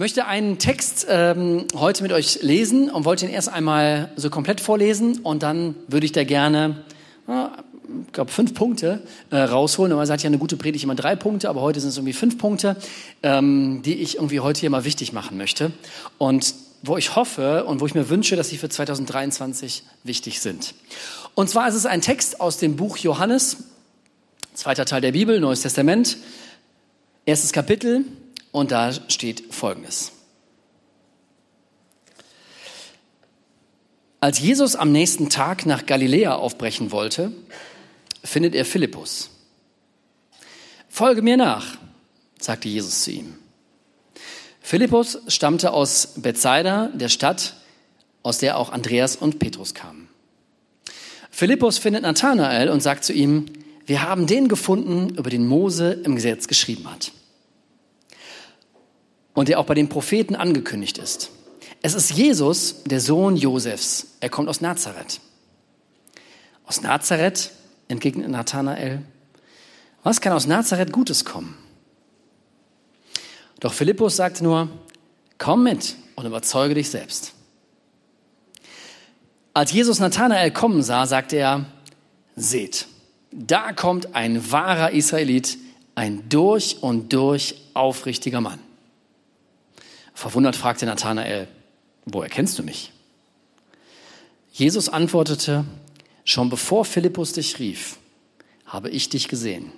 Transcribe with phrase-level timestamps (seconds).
[0.00, 4.62] möchte einen Text ähm, heute mit euch lesen und wollte ihn erst einmal so komplett
[4.62, 6.84] vorlesen und dann würde ich da gerne,
[7.28, 7.44] äh,
[8.06, 9.90] ich glaube, fünf Punkte äh, rausholen.
[9.90, 12.38] Normalerweise hat ja eine gute Predigt immer drei Punkte, aber heute sind es irgendwie fünf
[12.38, 12.76] Punkte,
[13.22, 15.70] ähm, die ich irgendwie heute hier mal wichtig machen möchte
[16.16, 20.72] und wo ich hoffe und wo ich mir wünsche, dass sie für 2023 wichtig sind.
[21.34, 23.64] Und zwar ist es ein Text aus dem Buch Johannes,
[24.54, 26.16] zweiter Teil der Bibel, Neues Testament,
[27.26, 28.06] erstes Kapitel,
[28.52, 30.12] und da steht Folgendes.
[34.20, 37.32] Als Jesus am nächsten Tag nach Galiläa aufbrechen wollte,
[38.22, 39.30] findet er Philippus.
[40.88, 41.78] Folge mir nach,
[42.38, 43.34] sagte Jesus zu ihm.
[44.60, 47.54] Philippus stammte aus Bethsaida, der Stadt,
[48.22, 50.08] aus der auch Andreas und Petrus kamen.
[51.30, 53.46] Philippus findet Nathanael und sagt zu ihm,
[53.86, 57.12] wir haben den gefunden, über den Mose im Gesetz geschrieben hat
[59.34, 61.30] und der auch bei den Propheten angekündigt ist.
[61.82, 64.16] Es ist Jesus, der Sohn Josefs.
[64.20, 65.20] Er kommt aus Nazareth.
[66.66, 67.50] Aus Nazareth,
[67.88, 69.02] entgegnet Nathanael,
[70.02, 71.56] was kann aus Nazareth Gutes kommen?
[73.60, 74.68] Doch Philippus sagt nur,
[75.38, 77.34] komm mit und überzeuge dich selbst.
[79.52, 81.66] Als Jesus Nathanael kommen sah, sagte er,
[82.36, 82.86] seht,
[83.32, 85.58] da kommt ein wahrer Israelit,
[85.94, 88.60] ein durch und durch aufrichtiger Mann.
[90.20, 91.48] Verwundert fragte Nathanael,
[92.04, 92.92] wo erkennst du mich?
[94.52, 95.64] Jesus antwortete,
[96.26, 97.96] schon bevor Philippus dich rief,
[98.66, 99.72] habe ich dich gesehen.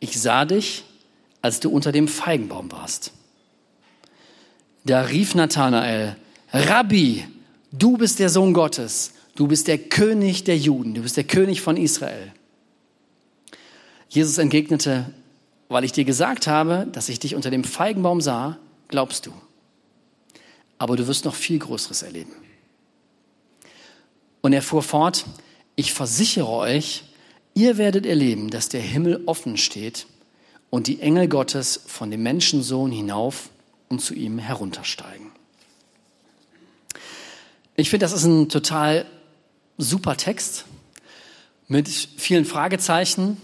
[0.00, 0.84] Ich sah dich,
[1.40, 3.12] als du unter dem Feigenbaum warst.
[4.84, 6.16] Da rief Nathanael,
[6.52, 7.24] Rabbi,
[7.72, 11.62] du bist der Sohn Gottes, du bist der König der Juden, du bist der König
[11.62, 12.34] von Israel.
[14.10, 15.10] Jesus entgegnete,
[15.70, 18.58] weil ich dir gesagt habe, dass ich dich unter dem Feigenbaum sah,
[18.90, 19.32] glaubst du.
[20.78, 22.32] Aber du wirst noch viel Größeres erleben.
[24.40, 25.24] Und er fuhr fort,
[25.76, 27.04] ich versichere euch,
[27.54, 30.06] ihr werdet erleben, dass der Himmel offen steht
[30.70, 33.50] und die Engel Gottes von dem Menschensohn hinauf
[33.88, 35.30] und zu ihm heruntersteigen.
[37.76, 39.06] Ich finde, das ist ein total
[39.78, 40.64] super Text
[41.66, 43.40] mit vielen Fragezeichen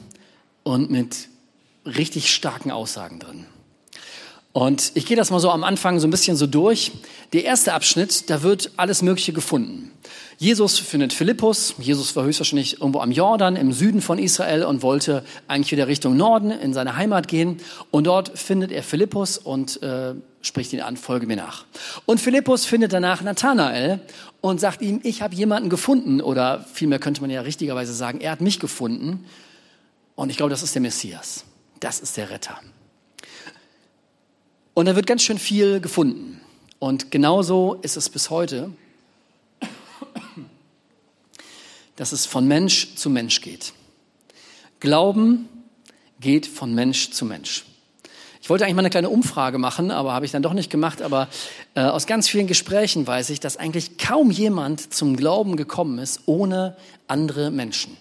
[0.63, 1.29] und mit
[1.85, 3.47] richtig starken Aussagen drin.
[4.57, 6.91] Und ich gehe das mal so am Anfang so ein bisschen so durch.
[7.35, 9.93] Der erste Abschnitt, da wird alles Mögliche gefunden.
[10.39, 11.75] Jesus findet Philippus.
[11.79, 16.17] Jesus war höchstwahrscheinlich irgendwo am Jordan im Süden von Israel und wollte eigentlich wieder Richtung
[16.17, 17.59] Norden in seine Heimat gehen.
[17.91, 21.67] Und dort findet er Philippus und äh, spricht ihn an, folge mir nach.
[22.07, 24.01] Und Philippus findet danach Nathanael
[24.41, 26.23] und sagt ihm, ich habe jemanden gefunden.
[26.23, 29.27] Oder vielmehr könnte man ja richtigerweise sagen, er hat mich gefunden.
[30.15, 31.45] Und ich glaube, das ist der Messias.
[31.79, 32.59] Das ist der Retter.
[34.77, 36.39] Und da wird ganz schön viel gefunden.
[36.79, 38.71] Und genauso ist es bis heute,
[41.97, 43.73] dass es von Mensch zu Mensch geht.
[44.79, 45.49] Glauben
[46.21, 47.65] geht von Mensch zu Mensch.
[48.43, 51.01] Ich wollte eigentlich mal eine kleine Umfrage machen, aber habe ich dann doch nicht gemacht.
[51.01, 51.29] Aber
[51.75, 56.21] äh, aus ganz vielen Gesprächen weiß ich, dass eigentlich kaum jemand zum Glauben gekommen ist
[56.27, 56.77] ohne
[57.09, 57.97] andere Menschen.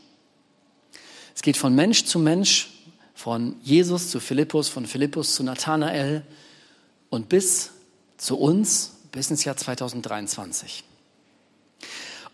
[1.33, 2.67] Es geht von Mensch zu Mensch,
[3.13, 6.25] von Jesus zu Philippus, von Philippus zu Nathanael,
[7.09, 7.71] und bis
[8.17, 10.83] zu uns, bis ins Jahr 2023.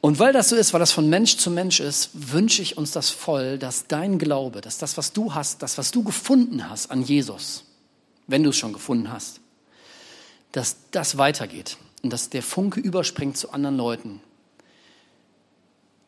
[0.02, 2.92] Und weil das so ist, weil das von Mensch zu Mensch ist, wünsche ich uns
[2.92, 6.90] das voll, dass dein Glaube, dass das, was du hast, das, was du gefunden hast
[6.90, 7.66] an Jesus,
[8.26, 9.42] wenn du es schon gefunden hast,
[10.52, 14.22] dass das weitergeht und dass der Funke überspringt zu anderen Leuten.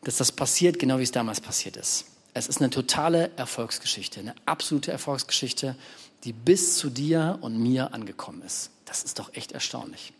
[0.02, 2.06] Dass das passiert, genau wie es damals passiert ist.
[2.34, 5.76] Es ist eine totale Erfolgsgeschichte, eine absolute Erfolgsgeschichte
[6.24, 8.70] die bis zu dir und mir angekommen ist.
[8.84, 10.12] Das ist doch echt erstaunlich.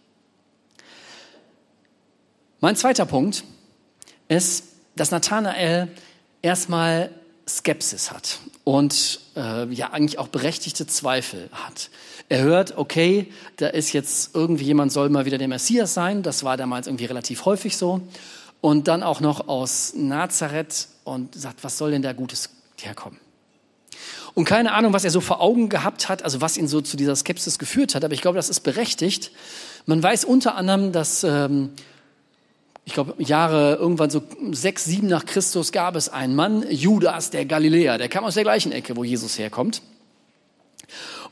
[2.61, 3.45] Mein zweiter Punkt
[4.29, 4.65] ist,
[4.97, 5.89] dass Nathanael
[6.43, 7.11] erstmal
[7.47, 11.91] Skepsis hat und äh, ja eigentlich auch berechtigte Zweifel hat.
[12.29, 16.23] Er hört, okay, da ist jetzt irgendwie jemand soll mal wieder der Messias sein.
[16.23, 18.01] Das war damals irgendwie relativ häufig so.
[18.63, 22.49] Und dann auch noch aus Nazareth und sagt, was soll denn da Gutes
[22.81, 23.21] herkommen?
[24.35, 26.97] Und keine Ahnung, was er so vor Augen gehabt hat, also was ihn so zu
[26.97, 29.31] dieser Skepsis geführt hat, aber ich glaube, das ist berechtigt.
[29.87, 31.71] Man weiß unter anderem, dass, ähm,
[32.85, 37.45] ich glaube, Jahre irgendwann so sechs, sieben nach Christus gab es einen Mann, Judas, der
[37.45, 39.83] Galiläer, der kam aus der gleichen Ecke, wo Jesus herkommt.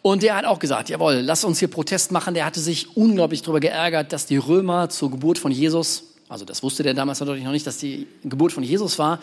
[0.00, 2.34] Und der hat auch gesagt, jawohl, lass uns hier Protest machen.
[2.34, 6.62] Der hatte sich unglaublich darüber geärgert, dass die Römer zur Geburt von Jesus, also das
[6.64, 9.20] wusste der damals natürlich noch nicht, dass die Geburt von Jesus war,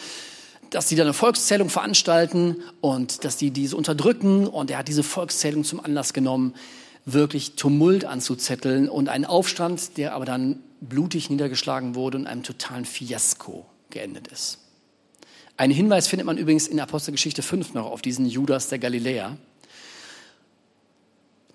[0.69, 4.47] dass die da eine Volkszählung veranstalten und dass die diese unterdrücken.
[4.47, 6.53] Und er hat diese Volkszählung zum Anlass genommen,
[7.05, 12.85] wirklich Tumult anzuzetteln und einen Aufstand, der aber dann blutig niedergeschlagen wurde und einem totalen
[12.85, 14.59] Fiasko geendet ist.
[15.57, 19.37] Einen Hinweis findet man übrigens in Apostelgeschichte 5 noch auf diesen Judas der Galiläer.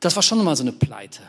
[0.00, 1.22] Das war schon mal so eine Pleite.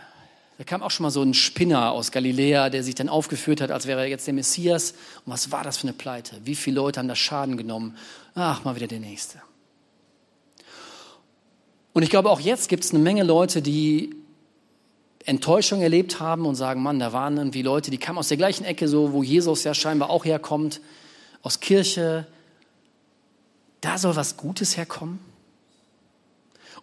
[0.58, 3.72] Da kam auch schon mal so ein Spinner aus Galiläa, der sich dann aufgeführt hat,
[3.72, 4.92] als wäre er jetzt der Messias.
[5.26, 6.38] Und was war das für eine Pleite?
[6.46, 7.98] Wie viele Leute haben da Schaden genommen?
[8.36, 9.42] Ach, mal wieder der Nächste.
[11.94, 14.16] Und ich glaube, auch jetzt gibt es eine Menge Leute, die
[15.26, 18.64] Enttäuschung erlebt haben und sagen, Mann, da waren irgendwie Leute, die kamen aus der gleichen
[18.64, 20.82] Ecke, so wo Jesus ja scheinbar auch herkommt,
[21.42, 22.28] aus Kirche.
[23.82, 25.20] Da soll was Gutes herkommen?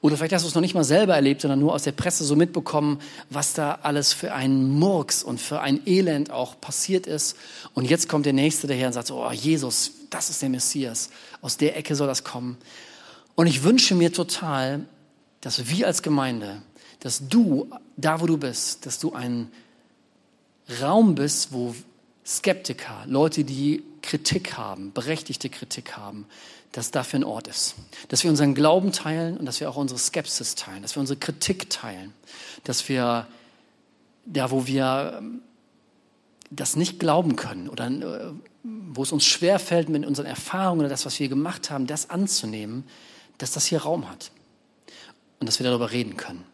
[0.03, 2.25] Oder vielleicht hast du es noch nicht mal selber erlebt, sondern nur aus der Presse
[2.25, 2.99] so mitbekommen,
[3.31, 7.37] was da alles für ein Murks und für ein Elend auch passiert ist.
[7.73, 11.11] Und jetzt kommt der Nächste daher und sagt so, oh Jesus, das ist der Messias.
[11.41, 12.59] Aus der Ecke soll das kommen.
[13.37, 14.87] Und ich wünsche mir total,
[15.41, 16.63] dass wir als Gemeinde,
[16.99, 19.53] dass du, da wo du bist, dass du ein
[20.81, 21.77] Raum bist, wo
[22.25, 26.27] Skeptiker, Leute, die Kritik haben, berechtigte Kritik haben,
[26.73, 27.75] dass dafür ein Ort ist.
[28.09, 31.19] Dass wir unseren Glauben teilen und dass wir auch unsere Skepsis teilen, dass wir unsere
[31.19, 32.13] Kritik teilen,
[32.65, 33.27] dass wir
[34.25, 35.43] da, wo wir ähm,
[36.51, 38.33] das nicht glauben können oder äh,
[38.63, 42.85] wo es uns schwerfällt, mit unseren Erfahrungen oder das, was wir gemacht haben, das anzunehmen,
[43.39, 44.31] dass das hier Raum hat
[45.41, 46.45] und dass wir darüber reden können.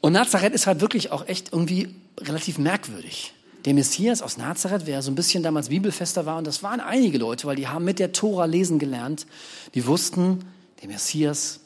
[0.00, 5.02] Und Nazareth ist halt wirklich auch echt irgendwie relativ merkwürdig der Messias aus Nazareth, wer
[5.02, 7.98] so ein bisschen damals Bibelfester war, und das waren einige Leute, weil die haben mit
[7.98, 9.26] der Tora lesen gelernt,
[9.74, 10.44] die wussten,
[10.80, 11.60] der Messias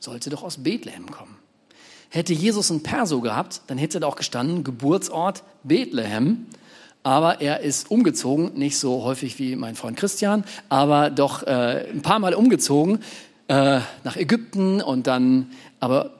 [0.00, 1.36] sollte doch aus Bethlehem kommen.
[2.08, 6.46] Hätte Jesus ein Perso gehabt, dann hätte da auch gestanden, Geburtsort Bethlehem.
[7.04, 12.02] Aber er ist umgezogen, nicht so häufig wie mein Freund Christian, aber doch äh, ein
[12.02, 13.00] paar Mal umgezogen
[13.48, 16.10] äh, nach Ägypten und dann aber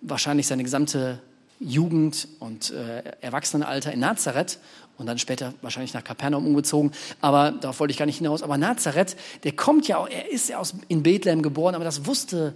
[0.00, 1.20] wahrscheinlich seine gesamte
[1.62, 4.58] Jugend und äh, Erwachsenenalter in Nazareth
[4.98, 6.92] und dann später wahrscheinlich nach Kapernaum umgezogen.
[7.20, 8.42] Aber darauf wollte ich gar nicht hinaus.
[8.42, 12.06] Aber Nazareth, der kommt ja, auch, er ist ja aus, in Bethlehem geboren, aber das
[12.06, 12.54] wusste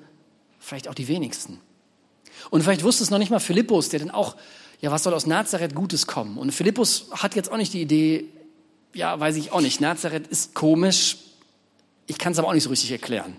[0.58, 1.60] vielleicht auch die wenigsten.
[2.50, 4.36] Und vielleicht wusste es noch nicht mal Philippus, der dann auch,
[4.80, 6.38] ja, was soll aus Nazareth Gutes kommen?
[6.38, 8.24] Und Philippus hat jetzt auch nicht die Idee,
[8.92, 11.18] ja, weiß ich auch nicht, Nazareth ist komisch,
[12.06, 13.36] ich kann es aber auch nicht so richtig erklären,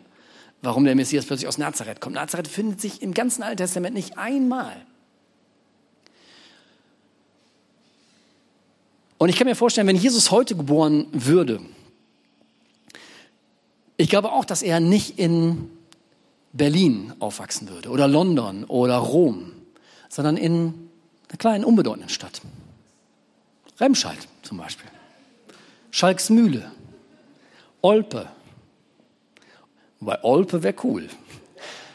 [0.62, 2.16] warum der Messias plötzlich aus Nazareth kommt.
[2.16, 4.75] Nazareth findet sich im ganzen Alten Testament nicht einmal.
[9.18, 11.60] Und ich kann mir vorstellen, wenn Jesus heute geboren würde,
[13.98, 15.72] ich glaube auch, dass er nicht in
[16.54, 19.52] Berlin aufwachsen würde oder London oder Rom,
[20.10, 20.74] sondern in
[21.30, 22.42] einer kleinen, unbedeutenden Stadt.
[23.80, 24.90] Remscheid zum Beispiel,
[25.92, 26.72] Schalksmühle,
[27.81, 28.28] Olpe,
[30.00, 31.10] wobei Olpe wäre cool,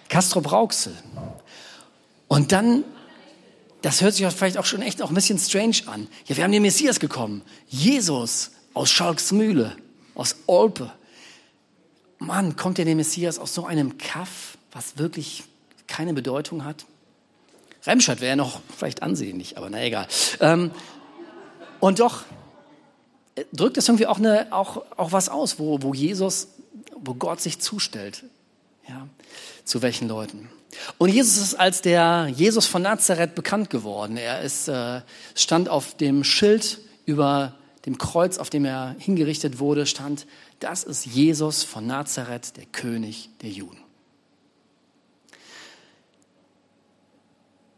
[0.08, 0.92] Castro Brauxel.
[2.28, 2.84] Und dann
[3.82, 6.08] das hört sich vielleicht auch schon echt auch ein bisschen strange an.
[6.26, 7.42] Ja, wir haben den Messias gekommen.
[7.68, 9.76] Jesus aus Schalksmühle,
[10.14, 10.92] aus Olpe.
[12.18, 15.44] Mann, kommt der Messias aus so einem Kaff, was wirklich
[15.88, 16.86] keine Bedeutung hat?
[17.84, 20.06] Remscheid wäre ja noch vielleicht ansehnlich, aber na egal.
[20.40, 20.70] Ähm,
[21.80, 22.22] und doch
[23.34, 26.48] äh, drückt es irgendwie auch, eine, auch, auch was aus, wo, wo Jesus,
[26.94, 28.22] wo Gott sich zustellt.
[28.88, 29.08] Ja,
[29.64, 30.48] zu welchen Leuten?
[30.98, 34.16] Und Jesus ist als der Jesus von Nazareth bekannt geworden.
[34.16, 35.02] Er ist, äh,
[35.34, 37.54] stand auf dem Schild über
[37.86, 40.26] dem Kreuz, auf dem er hingerichtet wurde, stand,
[40.60, 43.78] das ist Jesus von Nazareth, der König der Juden.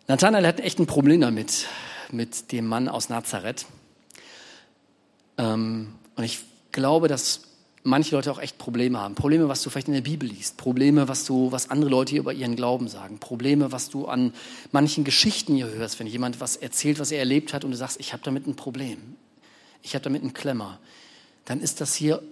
[0.07, 1.67] Nathanael hat echt ein Problem damit,
[2.11, 3.65] mit dem Mann aus Nazareth.
[5.39, 6.41] Ähm, und ich
[6.73, 7.41] glaube, dass
[7.85, 9.15] manche Leute auch echt Probleme haben.
[9.15, 10.57] Probleme, was du vielleicht in der Bibel liest.
[10.57, 13.19] Probleme, was du, was andere Leute hier über ihren Glauben sagen.
[13.19, 14.33] Probleme, was du an
[14.73, 18.01] manchen Geschichten hier hörst, wenn jemand was erzählt, was er erlebt hat und du sagst,
[18.01, 18.99] ich habe damit ein Problem.
[19.83, 20.81] Ich habe damit einen Klemmer.
[21.45, 22.23] Dann ist das hier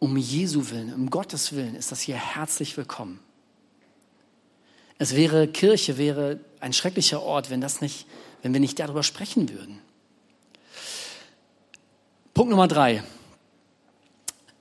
[0.00, 3.20] um Jesu Willen, um Gottes Willen, ist das hier herzlich willkommen.
[4.98, 8.06] Es wäre, Kirche wäre ein schrecklicher Ort, wenn das nicht,
[8.42, 9.78] wenn wir nicht darüber sprechen würden.
[12.34, 13.02] Punkt Nummer drei.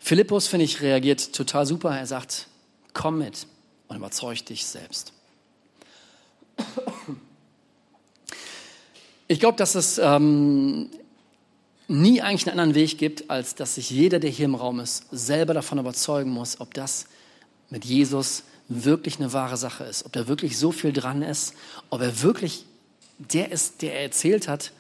[0.06, 1.98] Philippus, finde ich, reagiert total super.
[1.98, 2.46] Er sagt,
[2.94, 3.48] komm mit
[3.88, 5.14] und überzeug dich selbst.
[9.28, 10.92] Ich glaube, dass es ähm,
[11.88, 15.06] nie eigentlich einen anderen Weg gibt, als dass sich jeder, der hier im Raum ist,
[15.12, 17.08] selber davon überzeugen muss, ob das
[17.72, 21.56] mit Jesus wirklich eine wahre Sache ist, ob da wirklich so viel dran ist,
[21.90, 22.68] ob er wirklich
[23.18, 24.72] der ist, der er erzählt hat,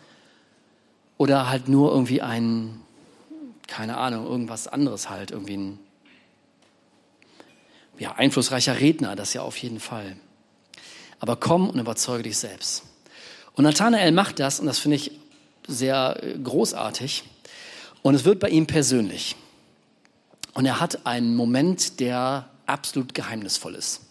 [1.17, 2.84] oder halt nur irgendwie ein
[3.67, 5.79] keine Ahnung, irgendwas anderes halt, irgendwie ein
[7.97, 10.17] ja, einflussreicher Redner, das ja auf jeden Fall.
[11.19, 12.83] aber komm und überzeuge dich selbst.
[13.53, 15.11] Und Nathanael macht das, und das finde ich
[15.67, 17.23] sehr äh, großartig,
[18.01, 19.35] und es wird bei ihm persönlich.
[20.53, 24.01] Und er hat einen Moment, der absolut geheimnisvoll ist.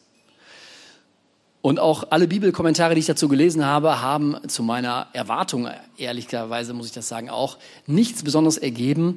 [1.65, 5.67] Und auch alle Bibelkommentare, die ich dazu gelesen habe, haben zu meiner Erwartung,
[5.97, 7.57] ehrlicherweise muss ich das sagen, auch
[7.87, 9.17] nichts Besonderes ergeben.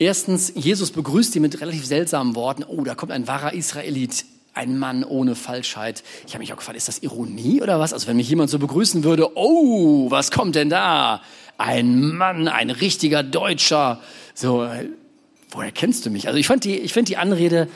[0.00, 2.64] Erstens, Jesus begrüßt ihn mit relativ seltsamen Worten.
[2.64, 4.24] Oh, da kommt ein wahrer Israelit,
[4.54, 6.02] ein Mann ohne Falschheit.
[6.26, 7.92] Ich habe mich auch gefragt, ist das Ironie oder was?
[7.92, 11.22] Also wenn mich jemand so begrüßen würde, oh, was kommt denn da?
[11.58, 14.00] Ein Mann, ein richtiger Deutscher.
[14.34, 14.68] So,
[15.52, 16.26] woher kennst du mich?
[16.26, 17.68] Also ich fand die, ich finde die Anrede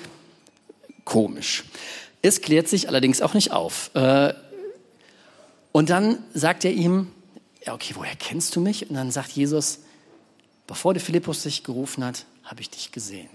[1.04, 1.62] komisch.
[2.22, 3.90] Es klärt sich allerdings auch nicht auf.
[3.94, 4.34] Äh,
[5.72, 7.08] und dann sagt er ihm,
[7.64, 8.88] ja, okay, woher kennst du mich?
[8.88, 9.80] Und dann sagt Jesus,
[10.66, 13.28] bevor der Philippus dich gerufen hat, habe ich dich gesehen.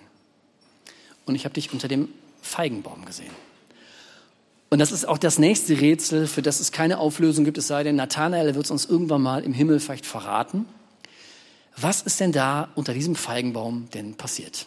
[1.25, 2.09] Und ich habe dich unter dem
[2.41, 3.31] Feigenbaum gesehen.
[4.69, 7.83] Und das ist auch das nächste Rätsel, für das es keine Auflösung gibt, es sei
[7.83, 10.65] denn, Nathanael wird es uns irgendwann mal im Himmel vielleicht verraten.
[11.77, 14.65] Was ist denn da unter diesem Feigenbaum denn passiert?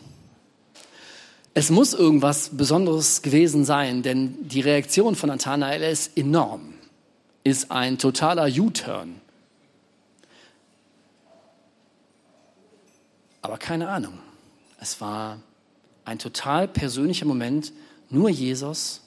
[1.58, 6.74] Es muss irgendwas Besonderes gewesen sein, denn die Reaktion von Nathanael ist enorm,
[7.44, 9.22] ist ein totaler U-Turn.
[13.40, 14.18] Aber keine Ahnung.
[14.78, 15.40] Es war
[16.04, 17.72] ein total persönlicher Moment.
[18.10, 19.00] Nur Jesus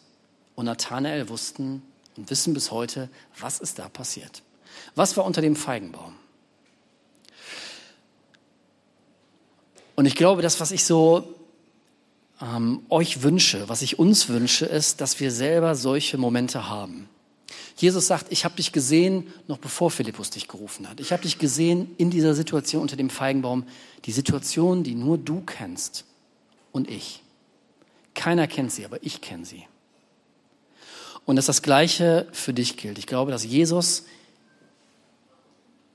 [0.56, 1.84] und Nathanael wussten
[2.18, 4.42] und wissen bis heute, was ist da passiert.
[4.96, 6.16] Was war unter dem Feigenbaum?
[9.96, 11.36] Und ich glaube, das, was ich so
[12.42, 17.10] ähm, euch wünsche, was ich uns wünsche, ist, dass wir selber solche Momente haben.
[17.76, 21.00] Jesus sagt, ich habe dich gesehen, noch bevor Philippus dich gerufen hat.
[21.00, 23.64] Ich habe dich gesehen in dieser Situation unter dem Feigenbaum,
[24.06, 26.06] die Situation, die nur du kennst
[26.72, 27.22] und ich.
[28.16, 29.66] Keiner kennt sie, aber ich kenne sie.
[31.26, 32.98] Und dass das Gleiche für dich gilt.
[32.98, 34.04] Ich glaube, dass Jesus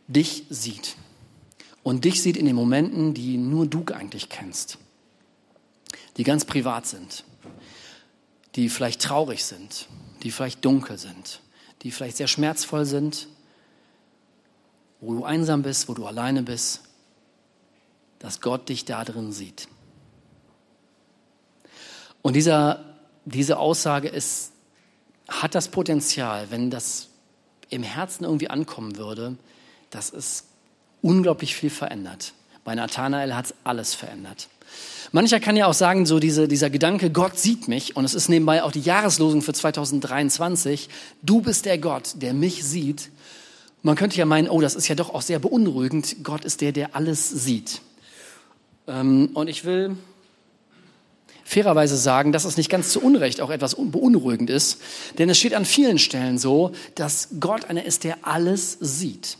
[0.07, 0.97] dich sieht.
[1.83, 4.79] Und dich sieht in den Momenten, die nur du eigentlich kennst
[6.17, 7.25] die ganz privat sind,
[8.55, 9.89] die vielleicht traurig sind,
[10.23, 11.41] die vielleicht dunkel sind,
[11.83, 13.29] die vielleicht sehr schmerzvoll sind,
[15.01, 16.83] wo du einsam bist, wo du alleine bist,
[18.19, 19.69] dass Gott dich da drin sieht.
[22.23, 22.83] Und dieser,
[23.27, 24.53] diese Aussage ist,
[25.29, 27.09] hat das Potenzial, wenn das
[27.69, 29.37] im Herzen irgendwie ankommen würde,
[29.91, 30.45] dass es
[31.03, 32.33] unglaublich viel verändert.
[32.65, 34.49] Bei Nathanael hat es alles verändert.
[35.13, 38.29] Mancher kann ja auch sagen, so diese, dieser Gedanke, Gott sieht mich, und es ist
[38.29, 40.89] nebenbei auch die Jahreslosung für 2023,
[41.23, 43.11] du bist der Gott, der mich sieht.
[43.83, 46.25] Man könnte ja meinen, oh, das ist ja doch auch sehr beunruhigend.
[46.25, 47.81] Gott ist der, der alles sieht.
[48.89, 49.97] Ähm, und ich will
[51.45, 54.81] fairerweise sagen, dass es nicht ganz zu Unrecht auch etwas beunruhigend ist,
[55.19, 59.37] denn es steht an vielen Stellen so, dass Gott einer ist, der alles sieht.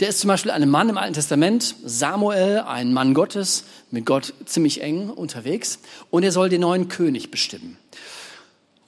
[0.00, 4.34] Der ist zum Beispiel ein Mann im Alten Testament, Samuel, ein Mann Gottes, mit Gott
[4.44, 5.78] ziemlich eng unterwegs,
[6.10, 7.78] und er soll den neuen König bestimmen.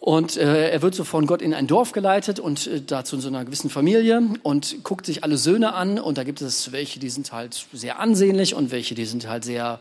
[0.01, 3.23] Und äh, er wird so von Gott in ein Dorf geleitet und äh, dazu in
[3.23, 5.99] so einer gewissen Familie und guckt sich alle Söhne an.
[5.99, 9.45] Und da gibt es welche, die sind halt sehr ansehnlich und welche, die sind halt
[9.45, 9.79] sehr,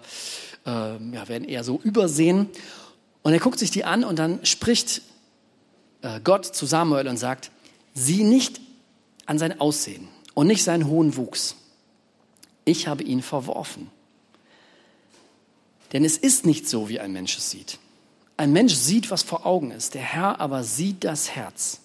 [0.66, 2.50] äh, ja, werden eher so übersehen.
[3.24, 5.04] Und er guckt sich die an und dann spricht
[6.02, 7.50] äh, Gott zu Samuel und sagt,
[7.94, 8.60] sieh nicht
[9.26, 11.56] an sein Aussehen und nicht seinen hohen Wuchs.
[12.66, 13.90] Ich habe ihn verworfen.
[15.91, 17.79] Denn es ist nicht so, wie ein Mensch es sieht.
[18.38, 21.81] Ein Mensch sieht, was vor Augen ist, der Herr aber sieht das Herz.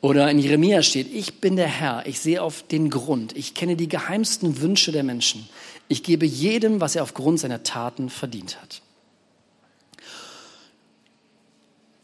[0.00, 3.76] Oder in Jeremia steht, ich bin der Herr, ich sehe auf den Grund, ich kenne
[3.76, 5.48] die geheimsten Wünsche der Menschen.
[5.88, 8.82] Ich gebe jedem, was er aufgrund seiner Taten verdient hat.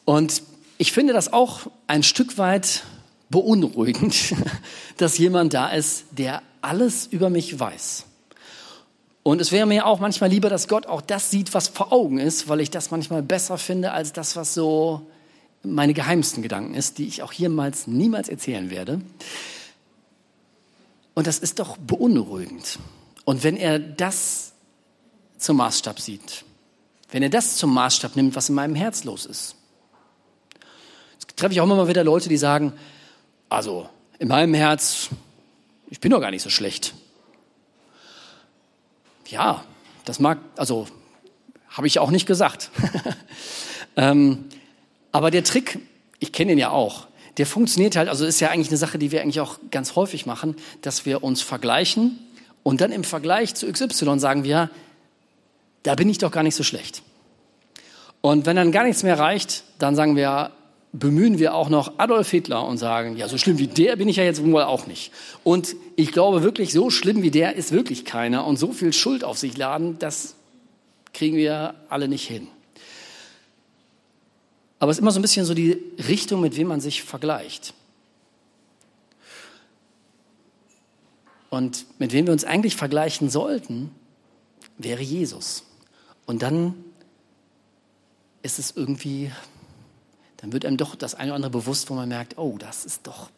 [0.04, 0.42] Und
[0.78, 2.82] ich finde das auch ein Stück weit
[3.30, 4.34] beunruhigend,
[4.96, 8.06] dass jemand da ist, der alles über mich weiß.
[9.24, 12.18] Und es wäre mir auch manchmal lieber, dass Gott auch das sieht, was vor Augen
[12.18, 15.06] ist, weil ich das manchmal besser finde als das, was so
[15.62, 19.00] meine geheimsten Gedanken ist, die ich auch hiermals niemals erzählen werde.
[21.14, 22.78] Und das ist doch beunruhigend.
[23.24, 24.52] Und wenn er das
[25.38, 26.44] zum Maßstab sieht,
[27.10, 29.56] wenn er das zum Maßstab nimmt, was in meinem Herz los ist,
[31.14, 32.74] jetzt treffe ich auch immer mal wieder Leute, die sagen,
[33.48, 33.88] also
[34.18, 35.08] in meinem Herz,
[35.88, 36.92] ich bin doch gar nicht so schlecht.
[39.28, 39.64] Ja,
[40.04, 40.86] das mag, also
[41.68, 42.70] habe ich auch nicht gesagt.
[43.96, 44.44] ähm,
[45.12, 45.78] aber der Trick,
[46.18, 49.10] ich kenne ihn ja auch, der funktioniert halt, also ist ja eigentlich eine Sache, die
[49.10, 52.18] wir eigentlich auch ganz häufig machen, dass wir uns vergleichen
[52.62, 54.70] und dann im Vergleich zu XY sagen wir,
[55.82, 57.02] da bin ich doch gar nicht so schlecht.
[58.20, 60.52] Und wenn dann gar nichts mehr reicht, dann sagen wir,
[60.94, 64.16] bemühen wir auch noch Adolf Hitler und sagen, ja, so schlimm wie der bin ich
[64.16, 65.10] ja jetzt wohl auch nicht.
[65.42, 69.24] Und ich glaube wirklich, so schlimm wie der ist wirklich keiner und so viel Schuld
[69.24, 70.36] auf sich laden, das
[71.12, 72.46] kriegen wir alle nicht hin.
[74.78, 77.74] Aber es ist immer so ein bisschen so die Richtung, mit wem man sich vergleicht.
[81.50, 83.90] Und mit wem wir uns eigentlich vergleichen sollten,
[84.78, 85.64] wäre Jesus.
[86.26, 86.74] Und dann
[88.42, 89.32] ist es irgendwie,
[90.44, 93.06] dann wird einem doch das eine oder andere bewusst, wo man merkt, oh, das ist
[93.06, 93.30] doch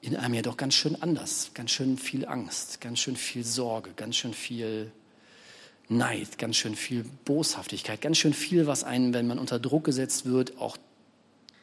[0.00, 3.90] in einem ja doch ganz schön anders, ganz schön viel Angst, ganz schön viel Sorge,
[3.94, 4.90] ganz schön viel
[5.88, 10.26] Neid, ganz schön viel Boshaftigkeit, ganz schön viel, was einen, wenn man unter Druck gesetzt
[10.26, 10.76] wird, auch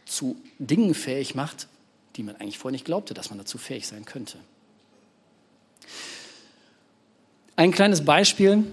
[0.05, 1.67] zu Dingen fähig macht,
[2.15, 4.37] die man eigentlich vorher nicht glaubte, dass man dazu fähig sein könnte.
[7.57, 8.63] Ein kleines Beispiel.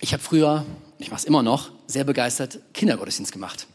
[0.00, 0.64] Ich habe früher,
[0.98, 3.66] ich mache es immer noch, sehr begeistert Kindergottesdienst gemacht.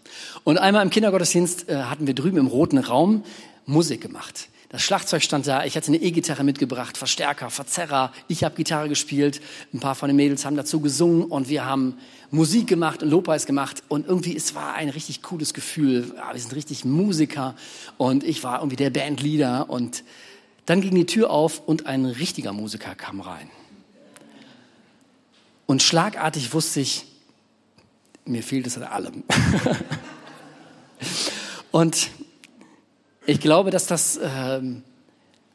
[0.43, 3.23] Und einmal im Kindergottesdienst äh, hatten wir drüben im roten Raum
[3.65, 4.49] Musik gemacht.
[4.73, 9.39] Das Schlagzeug stand da, ich hatte eine E-Gitarre mitgebracht, Verstärker, Verzerrer, ich habe Gitarre gespielt,
[9.71, 11.95] ein paar von den Mädels haben dazu gesungen und wir haben
[12.31, 16.11] Musik gemacht und Lobpreis gemacht und irgendwie, es war ein richtig cooles Gefühl.
[16.15, 17.53] Ja, wir sind richtig Musiker
[17.97, 20.03] und ich war irgendwie der Bandleader und
[20.65, 23.51] dann ging die Tür auf und ein richtiger Musiker kam rein.
[25.67, 27.05] Und schlagartig wusste ich,
[28.25, 29.23] mir fehlt es an allem.
[31.71, 32.09] und
[33.25, 34.83] ich glaube, dass das ähm,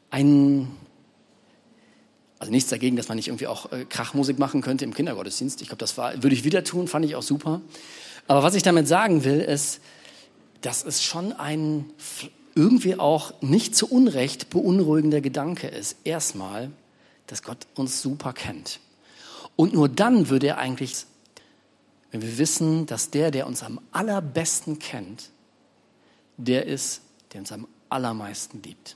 [0.09, 0.71] ein,
[2.39, 5.61] also nichts dagegen, dass man nicht irgendwie auch äh, Krachmusik machen könnte im Kindergottesdienst.
[5.61, 7.61] Ich glaube, das würde ich wieder tun, fand ich auch super.
[8.27, 9.81] Aber was ich damit sagen will, ist,
[10.61, 11.85] dass es schon ein
[12.55, 15.95] irgendwie auch nicht zu Unrecht beunruhigender Gedanke ist.
[16.03, 16.71] Erstmal,
[17.27, 18.79] dass Gott uns super kennt.
[19.55, 21.05] Und nur dann würde er eigentlich,
[22.11, 25.29] wenn wir wissen, dass der, der uns am allerbesten kennt,
[26.37, 27.01] der ist,
[27.33, 28.95] der uns am allermeisten liebt.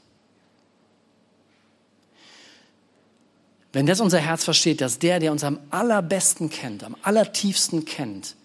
[3.72, 8.36] Wenn das unser Herz versteht, dass der, der uns am allerbesten kennt, am allertiefsten kennt,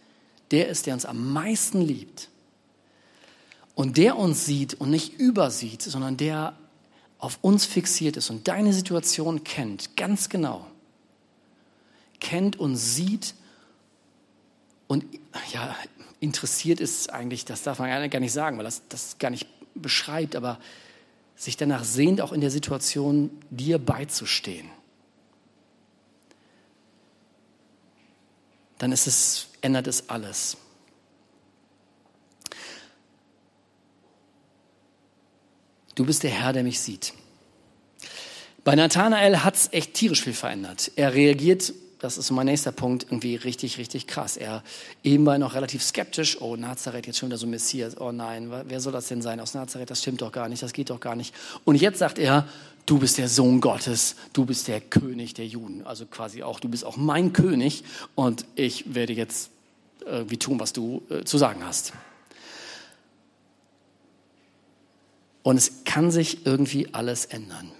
[0.50, 2.28] der ist, der uns am meisten liebt
[3.74, 6.56] und der uns sieht und nicht übersieht, sondern der
[7.18, 10.66] auf uns fixiert ist und deine Situation kennt, ganz genau,
[12.20, 13.34] kennt und sieht
[14.88, 15.04] und
[15.52, 15.76] ja,
[16.18, 20.34] interessiert ist eigentlich, das darf man gar nicht sagen, weil das, das gar nicht beschreibt,
[20.34, 20.58] aber
[21.36, 24.68] sich danach sehnt, auch in der Situation dir beizustehen.
[28.78, 30.56] Dann ist es, ändert es alles.
[35.94, 37.12] Du bist der Herr, der mich sieht.
[38.64, 40.92] Bei Nathanael hat es echt tierisch viel verändert.
[40.96, 44.36] Er reagiert das ist mein nächster Punkt, irgendwie richtig, richtig krass.
[44.36, 44.62] Er
[45.02, 46.40] eben war noch relativ skeptisch.
[46.40, 48.00] Oh, Nazareth, jetzt schon wieder so ein Messias.
[48.00, 49.90] Oh nein, wer soll das denn sein aus Nazareth?
[49.90, 51.34] Das stimmt doch gar nicht, das geht doch gar nicht.
[51.64, 52.46] Und jetzt sagt er,
[52.86, 55.84] du bist der Sohn Gottes, du bist der König der Juden.
[55.84, 57.84] Also quasi auch, du bist auch mein König
[58.14, 59.50] und ich werde jetzt
[60.04, 61.92] irgendwie tun, was du äh, zu sagen hast.
[65.42, 67.72] Und es kann sich irgendwie alles ändern.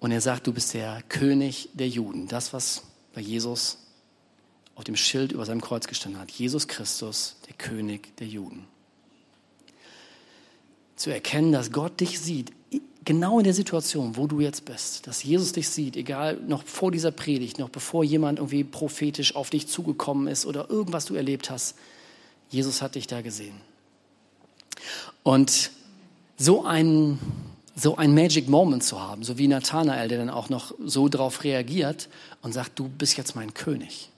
[0.00, 2.28] Und er sagt, du bist der König der Juden.
[2.28, 2.82] Das, was
[3.14, 3.78] bei Jesus
[4.74, 6.30] auf dem Schild über seinem Kreuz gestanden hat.
[6.30, 8.66] Jesus Christus, der König der Juden.
[10.96, 12.52] Zu erkennen, dass Gott dich sieht,
[13.04, 16.90] genau in der Situation, wo du jetzt bist, dass Jesus dich sieht, egal noch vor
[16.90, 21.48] dieser Predigt, noch bevor jemand irgendwie prophetisch auf dich zugekommen ist oder irgendwas du erlebt
[21.48, 21.76] hast,
[22.50, 23.56] Jesus hat dich da gesehen.
[25.22, 25.70] Und
[26.36, 27.18] so ein
[27.78, 31.44] so ein Magic Moment zu haben, so wie Nathanael, der dann auch noch so darauf
[31.44, 32.08] reagiert
[32.40, 34.10] und sagt, du bist jetzt mein König.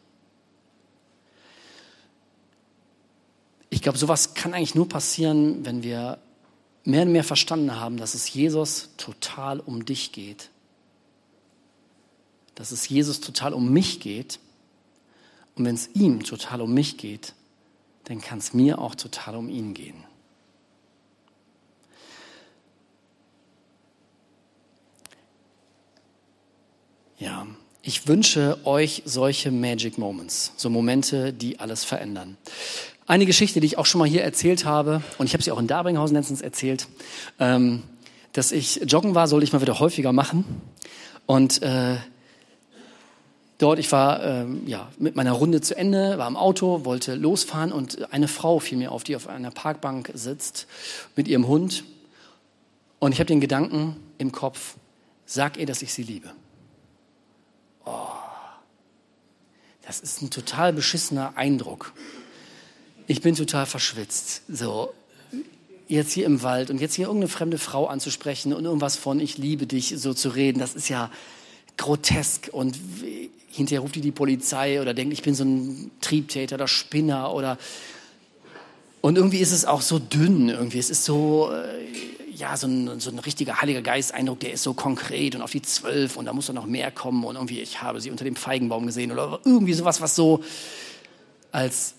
[3.69, 6.19] Ich glaube, sowas kann eigentlich nur passieren, wenn wir
[6.85, 10.51] mehr und mehr verstanden haben, dass es Jesus total um dich geht,
[12.55, 14.39] dass es Jesus total um mich geht.
[15.57, 17.35] Und wenn es ihm total um mich geht,
[18.05, 20.08] dann kann es mir auch total um ihn gehen.
[27.19, 27.49] Ja,
[27.83, 32.37] ich wünsche euch solche Magic Moments, so Momente, die alles verändern.
[33.09, 35.59] Eine Geschichte, die ich auch schon mal hier erzählt habe, und ich habe sie auch
[35.59, 36.87] in Darbringhausen letztens erzählt,
[37.41, 37.83] ähm,
[38.35, 40.45] dass ich joggen war, sollte ich mal wieder häufiger machen.
[41.27, 41.97] Und äh,
[43.59, 47.73] dort, ich war ähm, ja, mit meiner Runde zu Ende, war im Auto, wollte losfahren
[47.73, 50.69] und eine Frau fiel mir auf, die auf einer Parkbank sitzt
[51.17, 51.83] mit ihrem Hund.
[53.01, 54.77] Und ich habe den Gedanken im Kopf,
[55.27, 56.31] sag ihr, dass ich sie liebe.
[57.89, 58.09] Oh,
[59.89, 61.93] das ist ein total beschissener Eindruck.
[63.07, 64.43] ich bin total verschwitzt.
[64.47, 64.93] So,
[65.89, 69.39] jetzt hier im Wald und jetzt hier irgendeine fremde Frau anzusprechen und irgendwas von ich
[69.39, 71.11] liebe dich so zu reden, das ist ja
[71.79, 72.79] grotesk und
[73.51, 77.57] hinterher ruft die die Polizei oder denkt, ich bin so ein Triebtäter oder Spinner oder
[79.01, 80.79] und irgendwie ist es auch so dünn irgendwie.
[80.79, 84.73] Es ist so, äh, ja, so ein, so ein richtiger Heiliger Geist-Eindruck, der ist so
[84.73, 87.83] konkret und auf die zwölf und da muss doch noch mehr kommen und irgendwie, ich
[87.83, 90.43] habe sie unter dem Feigenbaum gesehen oder irgendwie sowas, was so
[91.51, 91.95] als,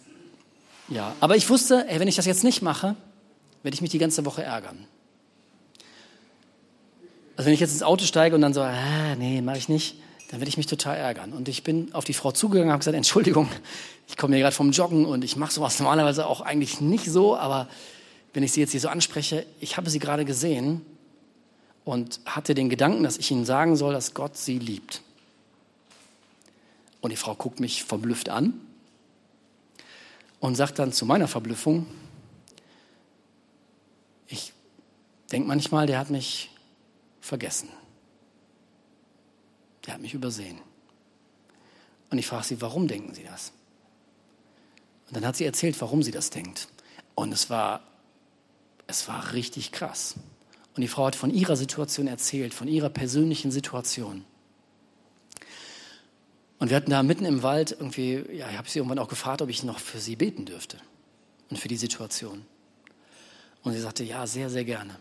[0.87, 1.13] ja.
[1.19, 2.95] Aber ich wusste, ey, wenn ich das jetzt nicht mache,
[3.63, 4.85] werde ich mich die ganze Woche ärgern.
[7.35, 9.95] Also wenn ich jetzt ins Auto steige und dann so, ah, nee, mache ich nicht,
[10.31, 11.33] dann werde ich mich total ärgern.
[11.33, 13.49] Und ich bin auf die Frau zugegangen und habe gesagt, Entschuldigung,
[14.07, 17.35] ich komme hier gerade vom Joggen und ich mache sowas normalerweise auch eigentlich nicht so,
[17.35, 17.67] aber
[18.33, 20.85] wenn ich sie jetzt hier so anspreche, ich habe sie gerade gesehen
[21.85, 25.01] und hatte den Gedanken, dass ich ihnen sagen soll, dass Gott sie liebt.
[27.01, 28.59] Und die Frau guckt mich verblüfft an
[30.39, 31.87] und sagt dann zu meiner Verblüffung,
[34.27, 34.53] ich
[35.31, 36.51] denke manchmal, der hat mich
[37.21, 37.69] vergessen.
[39.85, 40.59] Der hat mich übersehen.
[42.11, 43.53] Und ich frage sie, warum denken Sie das?
[45.09, 46.67] Und dann hat sie erzählt, warum sie das denkt.
[47.15, 47.81] Und es war,
[48.89, 50.15] es war richtig krass.
[50.75, 54.25] Und die Frau hat von ihrer Situation erzählt, von ihrer persönlichen Situation.
[56.57, 59.41] Und wir hatten da mitten im Wald irgendwie, ja, ich habe sie irgendwann auch gefragt,
[59.41, 60.77] ob ich noch für sie beten dürfte
[61.49, 62.45] und für die Situation.
[63.63, 64.95] Und sie sagte, ja, sehr, sehr gerne.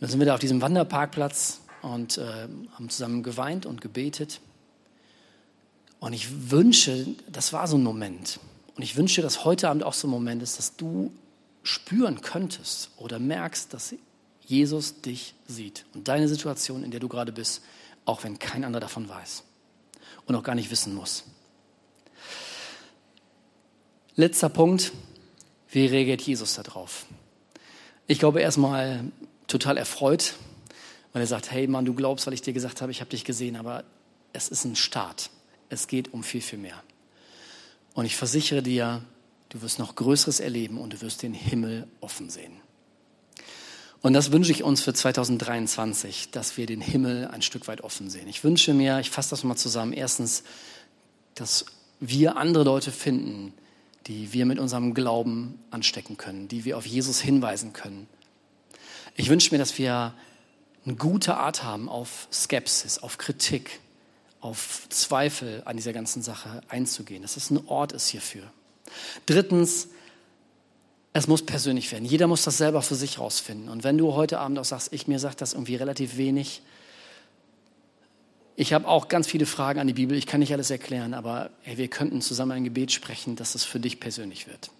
[0.00, 4.40] Dann sind wir da auf diesem Wanderparkplatz und äh, haben zusammen geweint und gebetet.
[5.98, 8.38] Und ich wünsche, das war so ein Moment.
[8.76, 11.10] Und ich wünsche, dass heute Abend auch so ein Moment ist, dass du
[11.64, 13.94] spüren könntest oder merkst, dass
[14.46, 17.62] Jesus dich sieht und deine Situation, in der du gerade bist,
[18.04, 19.42] auch wenn kein anderer davon weiß
[20.26, 21.24] und auch gar nicht wissen muss.
[24.14, 24.92] Letzter Punkt,
[25.70, 27.06] wie reagiert Jesus darauf?
[28.06, 29.10] Ich glaube erstmal
[29.48, 30.34] total erfreut,
[31.12, 33.24] weil er sagt, hey Mann, du glaubst, weil ich dir gesagt habe, ich habe dich
[33.24, 33.84] gesehen, aber
[34.32, 35.30] es ist ein Start.
[35.70, 36.82] Es geht um viel, viel mehr.
[37.94, 39.02] Und ich versichere dir,
[39.54, 42.52] du wirst noch Größeres erleben und du wirst den Himmel offen sehen.
[44.02, 48.10] Und das wünsche ich uns für 2023, dass wir den Himmel ein Stück weit offen
[48.10, 48.28] sehen.
[48.28, 50.42] Ich wünsche mir, ich fasse das mal zusammen, erstens,
[51.36, 51.66] dass
[52.00, 53.54] wir andere Leute finden,
[54.08, 58.08] die wir mit unserem Glauben anstecken können, die wir auf Jesus hinweisen können.
[59.16, 60.12] Ich wünsche mir, dass wir
[60.84, 63.80] eine gute Art haben, auf Skepsis, auf Kritik,
[64.40, 68.50] auf Zweifel an dieser ganzen Sache einzugehen, dass es ein Ort ist hierfür.
[69.26, 69.88] Drittens,
[71.12, 72.04] es muss persönlich werden.
[72.04, 73.68] Jeder muss das selber für sich rausfinden.
[73.68, 76.62] Und wenn du heute Abend auch sagst, ich mir sagt das irgendwie relativ wenig,
[78.56, 81.50] ich habe auch ganz viele Fragen an die Bibel, ich kann nicht alles erklären, aber
[81.62, 84.70] hey, wir könnten zusammen ein Gebet sprechen, dass es für dich persönlich wird.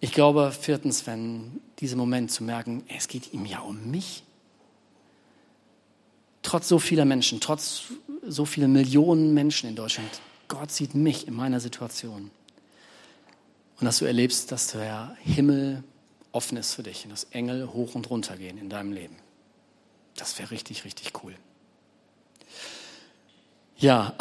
[0.00, 4.24] Ich glaube, viertens, wenn dieser Moment zu merken, es geht ihm ja um mich.
[6.42, 7.84] Trotz so vieler Menschen, trotz
[8.22, 10.08] so vieler Millionen Menschen in Deutschland,
[10.48, 12.30] Gott sieht mich in meiner Situation.
[13.78, 15.82] Und dass du erlebst, dass der Himmel
[16.30, 19.16] offen ist für dich und dass Engel hoch und runter gehen in deinem Leben.
[20.16, 21.34] Das wäre richtig, richtig cool.
[23.76, 24.14] Ja.